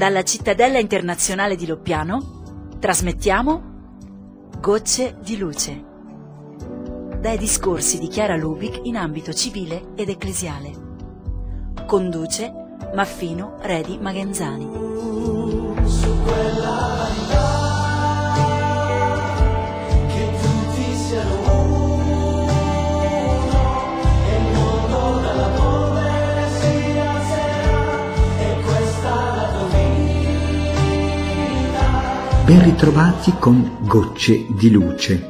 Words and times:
Dalla 0.00 0.22
cittadella 0.22 0.78
internazionale 0.78 1.56
di 1.56 1.66
Loppiano 1.66 2.78
trasmettiamo 2.80 4.48
Gocce 4.58 5.18
di 5.22 5.36
luce. 5.36 5.84
Dai 7.20 7.36
discorsi 7.36 7.98
di 7.98 8.08
Chiara 8.08 8.34
Lubic 8.34 8.80
in 8.84 8.96
ambito 8.96 9.34
civile 9.34 9.88
ed 9.96 10.08
ecclesiale. 10.08 10.72
Conduce 11.86 12.50
Maffino 12.94 13.58
Redi 13.60 13.98
Magenzani. 13.98 15.39
Ritrovati 32.80 33.34
con 33.38 33.76
Gocce 33.82 34.46
di 34.58 34.70
Luce. 34.70 35.28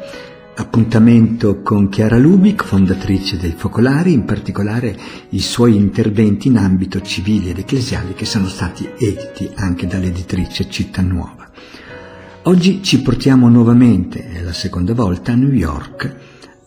Appuntamento 0.55 1.63
con 1.63 1.89
Chiara 1.89 2.17
Lubic, 2.17 2.63
fondatrice 2.63 3.39
dei 3.39 3.55
Focolari, 3.57 4.13
in 4.13 4.25
particolare 4.25 4.97
i 5.31 5.41
suoi 5.41 5.75
interventi 5.75 6.47
in 6.47 6.59
ambito 6.59 7.01
civile 7.01 7.51
ed 7.51 7.59
ecclesiale 7.59 8.15
che 8.15 8.25
sono 8.25 8.47
stati 8.47 8.89
editi 8.97 9.51
anche 9.57 9.89
dall'editrice 9.89 10.71
Città 10.71 11.03
Nuova. 11.03 11.51
Oggi 12.43 12.85
ci 12.85 13.03
portiamo 13.03 13.49
nuovamente, 13.49 14.31
è 14.31 14.43
la 14.43 14.53
seconda 14.53 14.95
volta, 14.95 15.33
a 15.33 15.35
New 15.35 15.51
York 15.51 16.17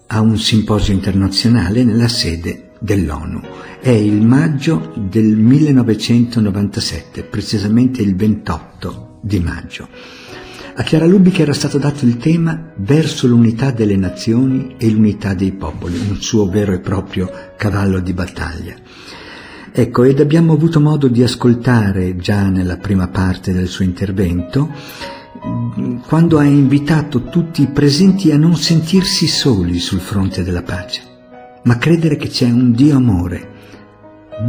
a 0.07 0.19
un 0.19 0.37
simposio 0.37 0.93
internazionale 0.93 1.85
nella 1.85 2.09
sede 2.09 2.71
dell'ONU. 2.81 3.39
È 3.79 3.89
il 3.89 4.21
maggio 4.21 4.91
del 4.97 5.37
1997, 5.37 7.23
precisamente 7.23 8.01
il 8.01 8.17
28 8.17 9.19
di 9.21 9.39
maggio. 9.39 9.87
A 10.75 10.81
Chiara 10.81 11.05
Lubic 11.05 11.37
era 11.37 11.53
stato 11.53 11.77
dato 11.77 12.03
il 12.03 12.17
tema 12.17 12.71
verso 12.77 13.27
l'unità 13.27 13.69
delle 13.69 13.95
nazioni 13.95 14.73
e 14.79 14.89
l'unità 14.89 15.35
dei 15.35 15.51
popoli, 15.51 15.99
un 16.09 16.19
suo 16.19 16.49
vero 16.49 16.73
e 16.73 16.79
proprio 16.79 17.29
cavallo 17.55 17.99
di 17.99 18.11
battaglia. 18.11 18.73
Ecco, 19.71 20.03
ed 20.03 20.19
abbiamo 20.19 20.53
avuto 20.53 20.79
modo 20.79 21.07
di 21.07 21.21
ascoltare 21.21 22.15
già 22.15 22.49
nella 22.49 22.77
prima 22.77 23.07
parte 23.07 23.53
del 23.53 23.67
suo 23.67 23.83
intervento, 23.83 24.71
quando 26.07 26.39
ha 26.39 26.43
invitato 26.43 27.25
tutti 27.25 27.61
i 27.61 27.67
presenti 27.67 28.31
a 28.31 28.37
non 28.37 28.55
sentirsi 28.55 29.27
soli 29.27 29.77
sul 29.77 29.99
fronte 29.99 30.41
della 30.41 30.63
pace, 30.63 31.01
ma 31.65 31.77
credere 31.77 32.15
che 32.15 32.29
c'è 32.29 32.49
un 32.49 32.71
Dio 32.71 32.95
amore, 32.95 33.49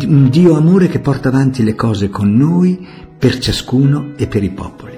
un 0.07 0.31
Dio 0.31 0.57
amore 0.57 0.89
che 0.89 1.01
porta 1.01 1.29
avanti 1.29 1.63
le 1.63 1.75
cose 1.75 2.09
con 2.09 2.33
noi, 2.33 2.87
per 3.19 3.39
ciascuno 3.39 4.13
e 4.17 4.27
per 4.27 4.43
i 4.43 4.51
popoli. 4.51 4.94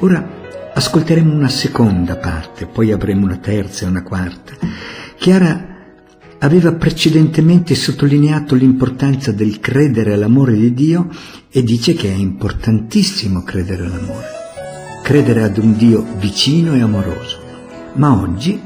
Ora 0.00 0.72
ascolteremo 0.72 1.32
una 1.32 1.50
seconda 1.50 2.16
parte, 2.16 2.66
poi 2.66 2.90
avremo 2.90 3.26
una 3.26 3.36
terza 3.36 3.84
e 3.84 3.88
una 3.88 4.02
quarta. 4.02 4.54
Chiara 5.16 5.68
aveva 6.38 6.72
precedentemente 6.72 7.74
sottolineato 7.74 8.54
l'importanza 8.54 9.30
del 9.30 9.60
credere 9.60 10.14
all'amore 10.14 10.54
di 10.54 10.72
Dio 10.72 11.08
e 11.50 11.62
dice 11.62 11.92
che 11.92 12.10
è 12.10 12.16
importantissimo 12.16 13.42
credere 13.42 13.84
all'amore, 13.84 14.26
credere 15.02 15.42
ad 15.42 15.58
un 15.58 15.76
Dio 15.76 16.06
vicino 16.18 16.74
e 16.74 16.80
amoroso. 16.80 17.38
Ma 17.94 18.18
oggi, 18.18 18.58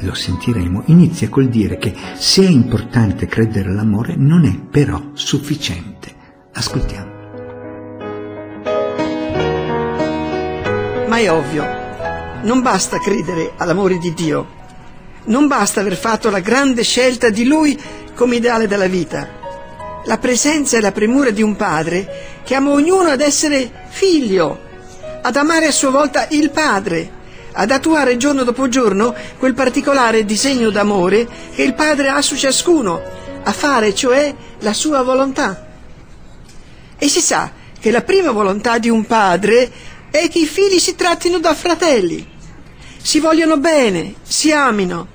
lo 0.00 0.12
sentiremo, 0.12 0.82
inizia 0.86 1.30
col 1.30 1.48
dire 1.48 1.78
che 1.78 1.94
se 2.16 2.44
è 2.44 2.50
importante 2.50 3.24
credere 3.24 3.70
all'amore 3.70 4.14
non 4.14 4.44
è 4.44 4.54
però 4.70 5.00
sufficiente. 5.14 6.12
Ascoltiamo. 6.52 7.11
Ma 11.12 11.18
è 11.18 11.30
ovvio, 11.30 11.62
non 12.40 12.62
basta 12.62 12.98
credere 12.98 13.52
all'amore 13.58 13.98
di 13.98 14.14
Dio, 14.14 14.46
non 15.24 15.46
basta 15.46 15.80
aver 15.80 15.94
fatto 15.94 16.30
la 16.30 16.38
grande 16.38 16.82
scelta 16.84 17.28
di 17.28 17.44
Lui 17.44 17.78
come 18.14 18.36
ideale 18.36 18.66
della 18.66 18.86
vita. 18.86 19.28
La 20.06 20.16
presenza 20.16 20.78
e 20.78 20.80
la 20.80 20.90
premura 20.90 21.28
di 21.28 21.42
un 21.42 21.54
padre 21.54 22.40
chiama 22.44 22.70
ognuno 22.70 23.10
ad 23.10 23.20
essere 23.20 23.70
figlio, 23.88 24.58
ad 25.20 25.36
amare 25.36 25.66
a 25.66 25.70
sua 25.70 25.90
volta 25.90 26.28
il 26.30 26.48
padre, 26.48 27.10
ad 27.52 27.70
attuare 27.70 28.16
giorno 28.16 28.42
dopo 28.42 28.68
giorno 28.68 29.14
quel 29.36 29.52
particolare 29.52 30.24
disegno 30.24 30.70
d'amore 30.70 31.28
che 31.54 31.62
il 31.62 31.74
padre 31.74 32.08
ha 32.08 32.22
su 32.22 32.36
ciascuno, 32.36 33.02
a 33.42 33.52
fare 33.52 33.94
cioè 33.94 34.34
la 34.60 34.72
sua 34.72 35.02
volontà. 35.02 35.66
E 36.96 37.06
si 37.06 37.20
sa 37.20 37.60
che 37.78 37.90
la 37.90 38.02
prima 38.02 38.30
volontà 38.30 38.78
di 38.78 38.88
un 38.88 39.04
padre 39.04 39.90
è 40.12 40.28
che 40.28 40.40
i 40.40 40.46
figli 40.46 40.78
si 40.78 40.94
trattino 40.94 41.38
da 41.38 41.54
fratelli, 41.54 42.24
si 43.00 43.18
vogliono 43.18 43.56
bene, 43.56 44.16
si 44.22 44.52
amino, 44.52 45.08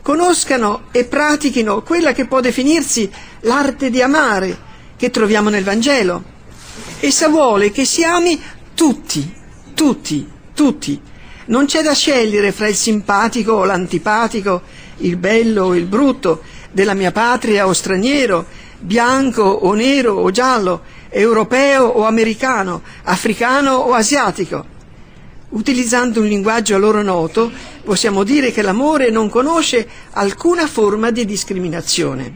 conoscano 0.00 0.84
e 0.92 1.04
pratichino 1.04 1.82
quella 1.82 2.12
che 2.12 2.26
può 2.26 2.40
definirsi 2.40 3.10
l'arte 3.40 3.90
di 3.90 4.00
amare 4.00 4.56
che 4.96 5.10
troviamo 5.10 5.50
nel 5.50 5.64
Vangelo. 5.64 6.22
Essa 7.00 7.28
vuole 7.28 7.72
che 7.72 7.84
si 7.84 8.04
ami 8.04 8.40
tutti, 8.74 9.34
tutti, 9.74 10.26
tutti. 10.54 11.00
Non 11.46 11.66
c'è 11.66 11.82
da 11.82 11.92
scegliere 11.92 12.52
fra 12.52 12.68
il 12.68 12.76
simpatico 12.76 13.54
o 13.54 13.64
l'antipatico, 13.64 14.62
il 14.98 15.16
bello 15.16 15.64
o 15.64 15.74
il 15.74 15.86
brutto, 15.86 16.42
della 16.70 16.94
mia 16.94 17.10
patria 17.10 17.66
o 17.66 17.72
straniero, 17.72 18.46
bianco 18.78 19.42
o 19.42 19.74
nero 19.74 20.14
o 20.14 20.30
giallo, 20.30 20.82
europeo 21.08 21.84
o 21.84 22.04
americano, 22.04 22.82
africano 23.04 23.74
o 23.74 23.92
asiatico. 23.92 24.76
Utilizzando 25.50 26.20
un 26.20 26.26
linguaggio 26.26 26.74
a 26.74 26.78
loro 26.78 27.02
noto, 27.02 27.50
possiamo 27.82 28.22
dire 28.22 28.52
che 28.52 28.62
l'amore 28.62 29.10
non 29.10 29.30
conosce 29.30 29.88
alcuna 30.12 30.66
forma 30.66 31.10
di 31.10 31.24
discriminazione. 31.24 32.34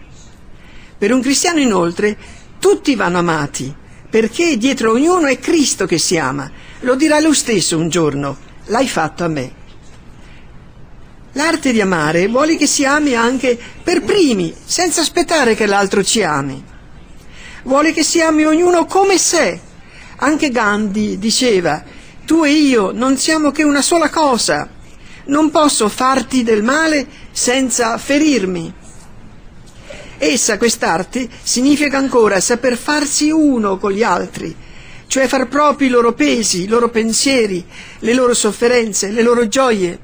Per 0.96 1.12
un 1.12 1.20
cristiano, 1.20 1.60
inoltre, 1.60 2.16
tutti 2.58 2.94
vanno 2.94 3.18
amati, 3.18 3.74
perché 4.08 4.56
dietro 4.56 4.92
ognuno 4.92 5.26
è 5.26 5.38
Cristo 5.38 5.84
che 5.84 5.98
si 5.98 6.16
ama. 6.16 6.50
Lo 6.80 6.94
dirà 6.94 7.20
lui 7.20 7.34
stesso 7.34 7.76
un 7.76 7.88
giorno, 7.88 8.36
l'hai 8.66 8.88
fatto 8.88 9.24
a 9.24 9.28
me. 9.28 9.60
L'arte 11.32 11.72
di 11.72 11.80
amare 11.80 12.28
vuole 12.28 12.56
che 12.56 12.66
si 12.66 12.84
ami 12.84 13.14
anche 13.14 13.58
per 13.82 14.02
primi, 14.02 14.54
senza 14.64 15.00
aspettare 15.00 15.54
che 15.54 15.66
l'altro 15.66 16.04
ci 16.04 16.22
ami. 16.22 16.62
Vuole 17.64 17.92
che 17.92 18.02
si 18.02 18.20
ami 18.20 18.44
ognuno 18.44 18.84
come 18.84 19.16
sé. 19.16 19.58
Anche 20.16 20.50
Gandhi 20.50 21.18
diceva, 21.18 21.82
tu 22.26 22.44
e 22.44 22.50
io 22.50 22.90
non 22.92 23.16
siamo 23.16 23.50
che 23.50 23.62
una 23.62 23.80
sola 23.80 24.10
cosa. 24.10 24.68
Non 25.24 25.50
posso 25.50 25.88
farti 25.88 26.42
del 26.42 26.62
male 26.62 27.06
senza 27.30 27.96
ferirmi. 27.96 28.74
Essa, 30.18 30.58
quest'arte, 30.58 31.28
significa 31.42 31.96
ancora 31.96 32.40
saper 32.40 32.76
farsi 32.76 33.30
uno 33.30 33.78
con 33.78 33.90
gli 33.90 34.02
altri, 34.02 34.54
cioè 35.06 35.26
far 35.26 35.48
propri 35.48 35.86
i 35.86 35.88
loro 35.88 36.12
pesi, 36.12 36.62
i 36.62 36.68
loro 36.68 36.90
pensieri, 36.90 37.64
le 38.00 38.14
loro 38.14 38.34
sofferenze, 38.34 39.10
le 39.10 39.22
loro 39.22 39.48
gioie. 39.48 39.98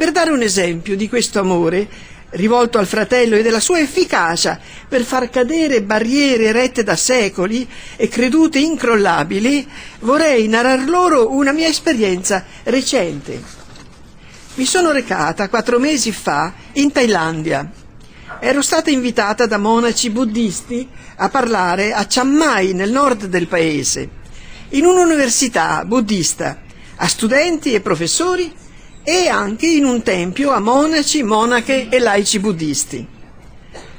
Per 0.00 0.12
dare 0.12 0.30
un 0.30 0.40
esempio 0.40 0.96
di 0.96 1.10
questo 1.10 1.40
amore 1.40 1.86
rivolto 2.30 2.78
al 2.78 2.86
fratello 2.86 3.36
e 3.36 3.42
della 3.42 3.60
sua 3.60 3.80
efficacia 3.80 4.58
per 4.88 5.02
far 5.02 5.28
cadere 5.28 5.82
barriere 5.82 6.44
erette 6.44 6.82
da 6.82 6.96
secoli 6.96 7.68
e 7.96 8.08
credute 8.08 8.58
incrollabili, 8.58 9.68
vorrei 9.98 10.48
narrar 10.48 10.88
loro 10.88 11.34
una 11.34 11.52
mia 11.52 11.68
esperienza 11.68 12.46
recente. 12.62 13.42
Mi 14.54 14.64
sono 14.64 14.90
recata 14.90 15.50
quattro 15.50 15.78
mesi 15.78 16.12
fa 16.12 16.54
in 16.72 16.90
Thailandia. 16.92 17.70
Ero 18.40 18.62
stata 18.62 18.88
invitata 18.88 19.44
da 19.44 19.58
monaci 19.58 20.08
buddisti 20.08 20.88
a 21.16 21.28
parlare 21.28 21.92
a 21.92 22.06
Chiang 22.06 22.38
Mai, 22.38 22.72
nel 22.72 22.90
nord 22.90 23.26
del 23.26 23.48
paese, 23.48 24.08
in 24.70 24.86
un'università 24.86 25.84
buddista, 25.84 26.58
a 26.96 27.06
studenti 27.06 27.74
e 27.74 27.82
professori 27.82 28.59
e 29.02 29.28
anche 29.28 29.66
in 29.66 29.84
un 29.84 30.02
tempio 30.02 30.50
a 30.50 30.60
monaci, 30.60 31.22
monache 31.22 31.88
e 31.88 31.98
laici 31.98 32.38
buddisti. 32.38 33.06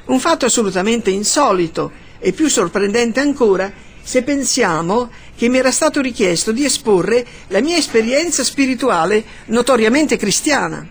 Un 0.05 0.19
fatto 0.19 0.45
assolutamente 0.45 1.09
insolito 1.09 1.91
e 2.19 2.33
più 2.33 2.47
sorprendente 2.47 3.19
ancora 3.19 3.71
se 4.03 4.23
pensiamo 4.23 5.09
che 5.35 5.47
mi 5.47 5.57
era 5.57 5.71
stato 5.71 6.01
richiesto 6.01 6.51
di 6.51 6.65
esporre 6.65 7.25
la 7.47 7.61
mia 7.61 7.77
esperienza 7.77 8.43
spirituale 8.43 9.23
notoriamente 9.45 10.17
cristiana. 10.17 10.87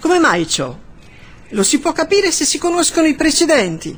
Come 0.00 0.18
mai 0.18 0.48
ciò? 0.48 0.76
Lo 1.50 1.62
si 1.62 1.78
può 1.78 1.92
capire 1.92 2.30
se 2.30 2.44
si 2.44 2.58
conoscono 2.58 3.06
i 3.06 3.14
precedenti. 3.14 3.96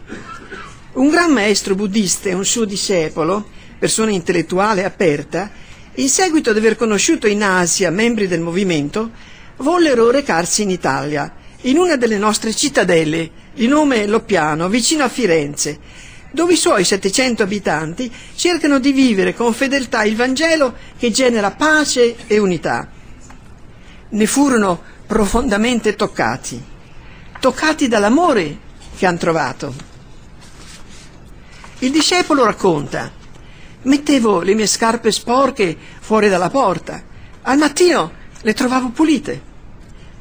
Un 0.95 1.09
gran 1.09 1.33
maestro 1.33 1.75
buddista 1.75 2.29
e 2.29 2.35
un 2.35 2.45
suo 2.45 2.65
discepolo, 2.65 3.49
persona 3.79 4.11
intellettuale 4.11 4.85
aperta, 4.85 5.51
in 5.97 6.09
seguito 6.09 6.51
ad 6.51 6.57
aver 6.57 6.77
conosciuto 6.77 7.27
in 7.27 7.43
Asia 7.43 7.91
membri 7.91 8.27
del 8.27 8.41
movimento, 8.41 9.11
vollero 9.59 10.11
recarsi 10.11 10.63
in 10.63 10.71
Italia, 10.71 11.33
in 11.63 11.79
una 11.79 11.97
delle 11.97 12.19
nostre 12.19 12.53
cittadelle, 12.55 13.31
di 13.55 13.69
nome 13.69 14.07
Loppiano, 14.07 14.69
vicino 14.69 15.05
a 15.05 15.09
Firenze, 15.09 15.79
dove 16.33 16.55
i 16.55 16.57
suoi 16.57 16.85
700 16.85 17.45
abitanti 17.45 18.13
cercano 18.35 18.81
di 18.81 18.91
vivere 18.91 19.35
con 19.35 19.53
fedeltà 19.53 20.03
il 20.03 20.17
Vangelo 20.17 20.75
che 20.99 21.13
genera 21.13 21.53
pace 21.53 22.17
e 22.27 22.39
unità. 22.39 22.89
Ne 24.09 24.27
furono 24.27 24.83
profondamente 25.07 25.95
toccati, 25.95 26.61
toccati 27.39 27.87
dall'amore 27.87 28.59
che 28.97 29.07
hanno 29.07 29.19
trovato. 29.19 29.75
Il 31.79 31.93
discepolo 31.93 32.45
racconta, 32.45 33.13
mettevo 33.85 34.41
le 34.41 34.55
mie 34.55 34.67
scarpe 34.67 35.11
sporche 35.11 35.77
fuori 36.01 36.29
dalla 36.29 36.51
porta, 36.51 37.03
al 37.43 37.59
mattino 37.59 38.13
le 38.43 38.53
trovavo 38.53 38.91
pulite. 38.91 39.53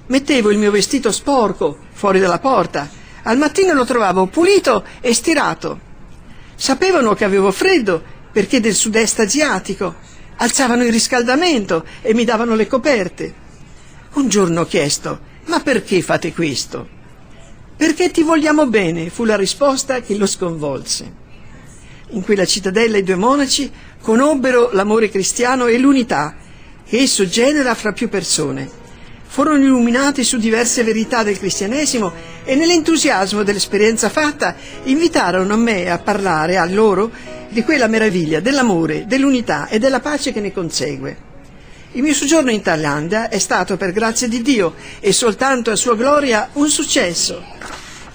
Mettevo 0.07 0.51
il 0.51 0.57
mio 0.57 0.71
vestito 0.71 1.11
sporco 1.11 1.77
fuori 1.91 2.19
dalla 2.19 2.39
porta, 2.39 2.89
al 3.23 3.37
mattino 3.37 3.73
lo 3.73 3.85
trovavo 3.85 4.27
pulito 4.27 4.83
e 5.01 5.13
stirato. 5.13 5.91
Sapevano 6.55 7.13
che 7.13 7.23
avevo 7.23 7.51
freddo 7.51 8.01
perché 8.31 8.59
del 8.59 8.73
sud-est 8.73 9.19
asiatico. 9.19 9.95
Alzavano 10.37 10.83
il 10.83 10.91
riscaldamento 10.91 11.85
e 12.01 12.13
mi 12.13 12.25
davano 12.25 12.55
le 12.55 12.67
coperte. 12.67 13.33
Un 14.13 14.27
giorno 14.27 14.61
ho 14.61 14.65
chiesto, 14.65 15.19
ma 15.45 15.59
perché 15.59 16.01
fate 16.01 16.33
questo? 16.33 16.87
Perché 17.77 18.11
ti 18.11 18.23
vogliamo 18.23 18.67
bene, 18.67 19.09
fu 19.09 19.23
la 19.23 19.35
risposta 19.35 20.01
che 20.01 20.15
lo 20.15 20.25
sconvolse. 20.25 21.21
In 22.13 22.23
quella 22.23 22.45
cittadella 22.45 22.97
i 22.97 23.03
due 23.03 23.15
monaci 23.15 23.71
conobbero 23.99 24.69
l'amore 24.71 25.09
cristiano 25.09 25.65
e 25.65 25.79
l'unità 25.79 26.35
che 26.87 26.99
esso 26.99 27.27
genera 27.27 27.73
fra 27.73 27.91
più 27.91 28.07
persone 28.07 28.81
furono 29.25 29.63
illuminati 29.63 30.23
su 30.23 30.37
diverse 30.37 30.83
verità 30.83 31.23
del 31.23 31.39
cristianesimo 31.39 32.13
e 32.43 32.53
nell'entusiasmo 32.53 33.41
dell'esperienza 33.41 34.09
fatta 34.09 34.55
invitarono 34.83 35.57
me 35.57 35.89
a 35.89 35.97
parlare 35.97 36.57
a 36.57 36.65
loro 36.65 37.09
di 37.49 37.63
quella 37.63 37.87
meraviglia 37.87 38.39
dell'amore, 38.41 39.05
dell'unità 39.07 39.67
e 39.67 39.79
della 39.79 39.99
pace 39.99 40.31
che 40.31 40.39
ne 40.39 40.53
consegue. 40.53 41.17
Il 41.93 42.03
mio 42.03 42.13
soggiorno 42.13 42.51
in 42.51 42.61
Thailandia 42.61 43.27
è 43.27 43.39
stato 43.39 43.75
per 43.75 43.91
grazia 43.91 44.27
di 44.27 44.43
Dio 44.43 44.75
e 44.99 45.11
soltanto 45.11 45.71
a 45.71 45.75
sua 45.75 45.95
gloria 45.95 46.49
un 46.53 46.69
successo. 46.69 47.43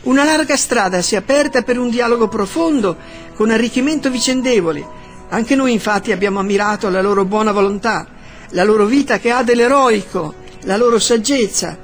Una 0.02 0.24
larga 0.24 0.56
strada 0.56 1.02
si 1.02 1.14
è 1.14 1.18
aperta 1.18 1.62
per 1.62 1.78
un 1.78 1.90
dialogo 1.90 2.28
profondo 2.28 2.96
con 3.34 3.50
arricchimento 3.50 4.10
vicendevole. 4.10 4.96
Anche 5.30 5.54
noi 5.54 5.72
infatti 5.72 6.12
abbiamo 6.12 6.38
ammirato 6.38 6.88
la 6.88 7.02
loro 7.02 7.24
buona 7.24 7.52
volontà, 7.52 8.06
la 8.50 8.64
loro 8.64 8.86
vita 8.86 9.18
che 9.18 9.30
ha 9.30 9.42
dell'eroico, 9.42 10.34
la 10.62 10.76
loro 10.76 10.98
saggezza. 10.98 11.76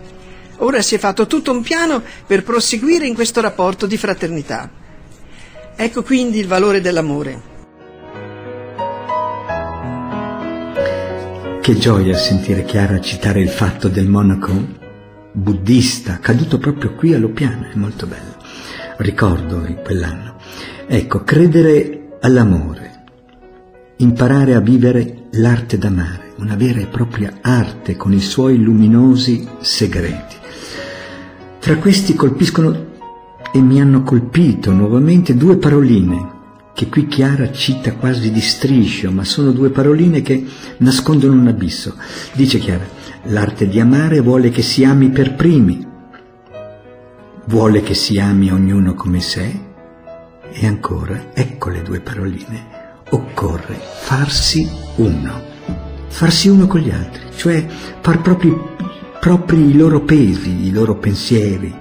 Ora 0.58 0.80
si 0.80 0.94
è 0.94 0.98
fatto 0.98 1.26
tutto 1.26 1.50
un 1.50 1.62
piano 1.62 2.02
per 2.26 2.44
proseguire 2.44 3.06
in 3.06 3.14
questo 3.14 3.40
rapporto 3.40 3.86
di 3.86 3.96
fraternità. 3.96 4.70
Ecco 5.76 6.02
quindi 6.02 6.38
il 6.38 6.46
valore 6.46 6.80
dell'amore. 6.80 7.52
Che 11.60 11.78
gioia 11.78 12.16
sentire 12.16 12.64
Chiara 12.64 13.00
citare 13.00 13.40
il 13.40 13.48
fatto 13.48 13.88
del 13.88 14.06
monaco 14.06 14.82
buddista 15.36 16.20
caduto 16.20 16.58
proprio 16.58 16.94
qui 16.94 17.12
a 17.12 17.18
Lopiano, 17.18 17.66
è 17.66 17.74
molto 17.74 18.06
bello. 18.06 18.36
Ricordo 18.98 19.66
in 19.66 19.80
quell'anno. 19.82 20.36
Ecco, 20.86 21.24
credere 21.24 22.16
all'amore, 22.20 23.04
imparare 23.96 24.54
a 24.54 24.60
vivere 24.60 25.24
l'arte 25.32 25.76
d'amare 25.76 26.34
una 26.36 26.54
vera 26.54 26.80
e 26.80 26.86
propria 26.86 27.38
arte 27.40 27.96
con 27.96 28.12
i 28.12 28.20
suoi 28.20 28.58
luminosi 28.58 29.46
segreti. 29.60 30.36
Tra 31.58 31.76
questi 31.78 32.14
colpiscono 32.14 32.92
e 33.52 33.60
mi 33.60 33.80
hanno 33.80 34.02
colpito 34.02 34.72
nuovamente 34.72 35.36
due 35.36 35.56
paroline 35.56 36.33
che 36.74 36.88
qui 36.88 37.06
Chiara 37.06 37.52
cita 37.52 37.94
quasi 37.94 38.32
di 38.32 38.40
striscio, 38.40 39.12
ma 39.12 39.22
sono 39.24 39.52
due 39.52 39.70
paroline 39.70 40.22
che 40.22 40.44
nascondono 40.78 41.40
un 41.40 41.46
abisso. 41.46 41.94
Dice 42.32 42.58
Chiara, 42.58 42.86
l'arte 43.26 43.68
di 43.68 43.78
amare 43.78 44.20
vuole 44.20 44.50
che 44.50 44.62
si 44.62 44.84
ami 44.84 45.10
per 45.10 45.34
primi, 45.34 45.86
vuole 47.46 47.80
che 47.80 47.94
si 47.94 48.18
ami 48.18 48.50
ognuno 48.50 48.94
come 48.94 49.20
sé, 49.20 49.60
e 50.50 50.66
ancora, 50.66 51.30
ecco 51.32 51.70
le 51.70 51.82
due 51.82 52.00
paroline, 52.00 52.66
occorre 53.10 53.78
farsi 54.00 54.68
uno. 54.96 55.52
Farsi 56.08 56.48
uno 56.48 56.66
con 56.66 56.80
gli 56.80 56.90
altri, 56.90 57.22
cioè 57.36 57.66
far 58.00 58.20
propri, 58.20 58.52
propri 59.20 59.70
i 59.70 59.76
loro 59.76 60.00
pesi, 60.00 60.66
i 60.66 60.72
loro 60.72 60.96
pensieri, 60.96 61.74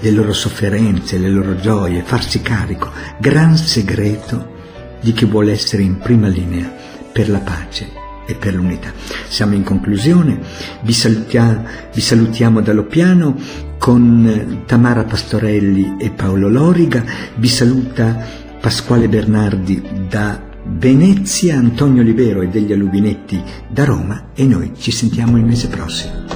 le 0.00 0.10
loro 0.10 0.32
sofferenze, 0.32 1.18
le 1.18 1.28
loro 1.28 1.56
gioie, 1.56 2.02
farsi 2.02 2.40
carico, 2.40 2.90
gran 3.18 3.56
segreto 3.56 4.56
di 5.00 5.12
chi 5.12 5.24
vuole 5.24 5.52
essere 5.52 5.82
in 5.82 5.98
prima 5.98 6.28
linea 6.28 6.72
per 7.12 7.28
la 7.28 7.38
pace 7.38 8.06
e 8.26 8.34
per 8.34 8.54
l'unità. 8.54 8.92
Siamo 9.26 9.54
in 9.54 9.62
conclusione, 9.62 10.38
vi 10.82 10.92
salutiamo, 10.92 11.64
vi 11.94 12.00
salutiamo 12.00 12.60
dallo 12.60 12.84
piano 12.84 13.36
con 13.78 14.62
Tamara 14.66 15.04
Pastorelli 15.04 15.96
e 15.98 16.10
Paolo 16.10 16.48
Loriga, 16.48 17.04
vi 17.36 17.48
saluta 17.48 18.46
Pasquale 18.60 19.08
Bernardi 19.08 19.82
da 20.08 20.46
Venezia, 20.64 21.56
Antonio 21.56 22.02
Olivero 22.02 22.42
e 22.42 22.48
degli 22.48 22.72
Alubinetti 22.72 23.42
da 23.68 23.84
Roma 23.84 24.30
e 24.34 24.44
noi 24.44 24.72
ci 24.76 24.90
sentiamo 24.90 25.38
il 25.38 25.44
mese 25.44 25.68
prossimo. 25.68 26.27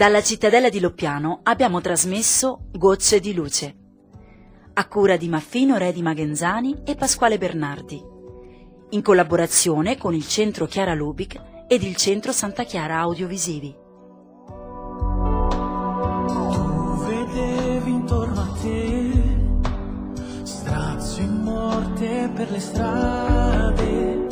Dalla 0.00 0.22
cittadella 0.22 0.70
di 0.70 0.80
Loppiano 0.80 1.40
abbiamo 1.42 1.82
trasmesso 1.82 2.68
Gocce 2.72 3.20
di 3.20 3.34
luce, 3.34 3.76
a 4.72 4.88
cura 4.88 5.18
di 5.18 5.28
Maffino 5.28 5.76
Re 5.76 5.92
di 5.92 6.00
Magenzani 6.00 6.84
e 6.86 6.94
Pasquale 6.94 7.36
Bernardi, 7.36 8.02
in 8.88 9.02
collaborazione 9.02 9.98
con 9.98 10.14
il 10.14 10.26
Centro 10.26 10.64
Chiara 10.64 10.94
Lubic 10.94 11.38
ed 11.68 11.82
il 11.82 11.96
Centro 11.96 12.32
Santa 12.32 12.64
Chiara 12.64 13.00
Audiovisivi. 13.00 13.76
Tu 16.28 16.96
vedevi 17.04 17.90
intorno 17.90 18.40
a 18.40 18.48
te 18.62 19.12
strazio 20.44 21.24
e 21.24 21.26
morte 21.26 22.30
per 22.34 22.50
le 22.50 22.60
strade, 22.60 24.28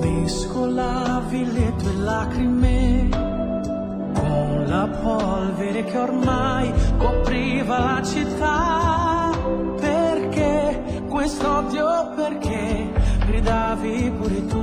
mescolavi 0.00 1.52
le 1.52 1.74
tue 1.76 1.94
lacrime 1.96 2.59
polvere 5.02 5.84
che 5.84 5.98
ormai 5.98 6.72
copriva 6.98 7.78
la 7.78 8.02
città. 8.02 9.30
Perché 9.80 11.02
questo 11.08 11.50
odio? 11.50 12.12
Perché 12.14 12.92
gridavi 13.26 14.12
pure 14.18 14.46
tu? 14.46 14.59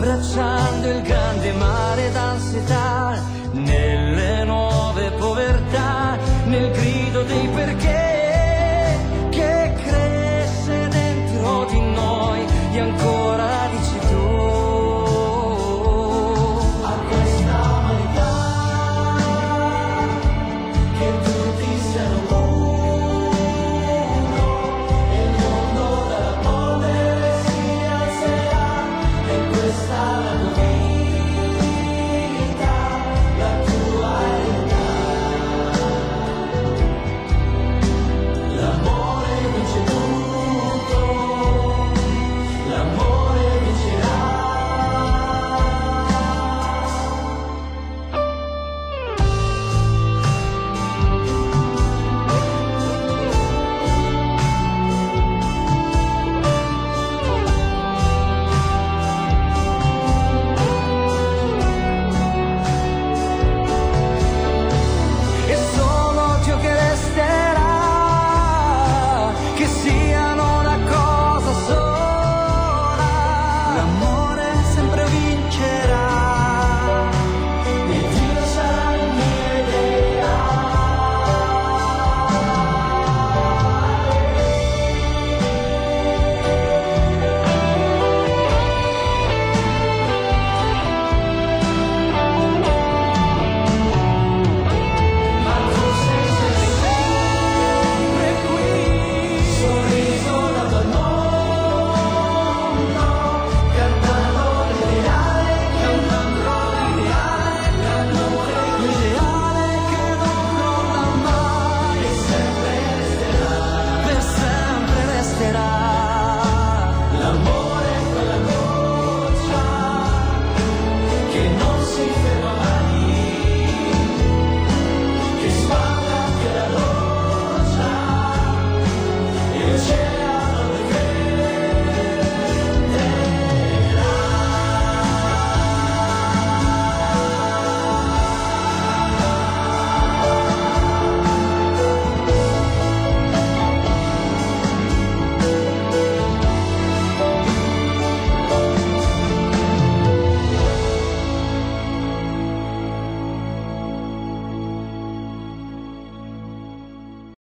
abbracciando 0.00 0.88
il 0.88 1.02
grande 1.02 1.52
mare 1.52 2.10
d'ansietà. 2.10 2.99